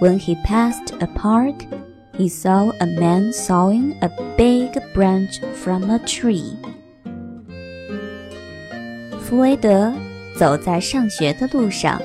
[0.00, 1.66] When he passed a park,
[2.16, 6.56] he saw a man sawing a big branch from a tree.
[9.30, 9.92] 弗雷德
[10.38, 12.00] 走在上学的路上，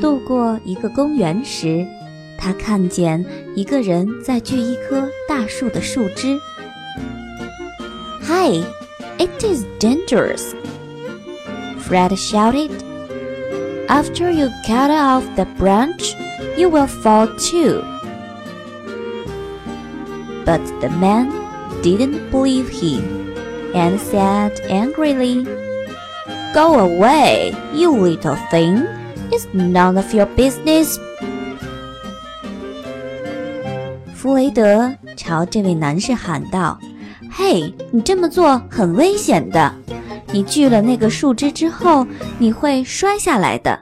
[0.00, 1.86] 路过一个公园时，
[2.36, 3.24] 他看见
[3.54, 6.36] 一个人在锯一棵大树的树枝。
[8.22, 8.64] Hi,
[9.18, 10.52] it is dangerous!
[11.78, 12.70] Fred shouted.
[13.88, 16.14] After you cut off the branch,
[16.56, 17.82] you will fall too.
[20.44, 21.30] But the man
[21.82, 23.34] didn't believe him
[23.74, 25.46] and said angrily,
[26.53, 28.87] Go away, you little thing.
[29.29, 30.97] It's none of your business.
[34.15, 36.79] 弗雷德朝这位男士喊道
[37.29, 39.73] ：“嘿，你这么做很危险的。
[40.31, 42.05] 你锯了那个树枝之后，
[42.39, 43.79] 你会摔下来的。”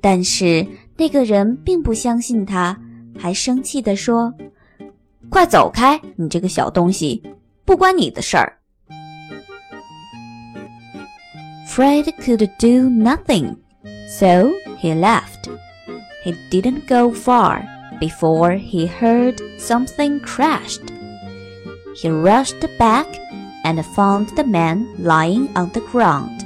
[0.00, 2.78] 但是那个人并不相信他，
[3.18, 4.32] 还生气地说
[5.28, 7.22] ：“快走开，你这个小东西，
[7.64, 8.58] 不关你的事儿。”
[11.73, 13.55] Fred could do nothing,
[14.07, 15.49] so he left.
[16.23, 17.63] He didn't go far
[17.99, 20.81] before he heard something crashed.
[21.95, 23.07] He rushed back
[23.63, 26.39] and found the man lying on the ground.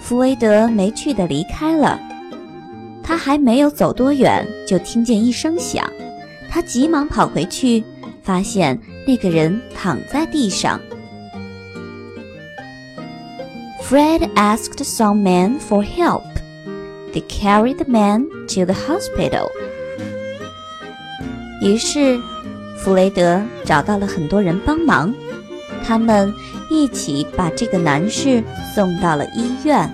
[0.00, 2.00] 弗雷德没趣的离开了。
[3.02, 5.90] 他还没有走多远，就听见一声响。
[6.48, 7.84] 他急忙跑回去，
[8.22, 10.80] 发现那个人躺在地上。
[13.83, 16.23] Fred asked some men for help.
[17.13, 19.49] They carried the man to the hospital.
[21.61, 22.19] 于是，
[22.77, 25.13] 弗雷德找到了很多人帮忙，
[25.85, 26.33] 他们
[26.69, 29.89] 一起把这个男士送到了医院。